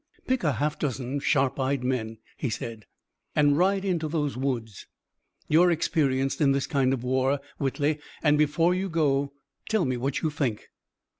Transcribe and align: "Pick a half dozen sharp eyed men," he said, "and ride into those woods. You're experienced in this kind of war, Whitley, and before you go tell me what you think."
"Pick 0.25 0.43
a 0.43 0.53
half 0.53 0.79
dozen 0.79 1.19
sharp 1.19 1.59
eyed 1.59 1.83
men," 1.83 2.17
he 2.35 2.49
said, 2.49 2.87
"and 3.35 3.55
ride 3.55 3.85
into 3.85 4.07
those 4.07 4.35
woods. 4.35 4.87
You're 5.47 5.69
experienced 5.69 6.41
in 6.41 6.53
this 6.53 6.65
kind 6.65 6.91
of 6.91 7.03
war, 7.03 7.39
Whitley, 7.59 7.99
and 8.23 8.35
before 8.35 8.73
you 8.73 8.89
go 8.89 9.31
tell 9.69 9.85
me 9.85 9.97
what 9.97 10.23
you 10.23 10.31
think." 10.31 10.69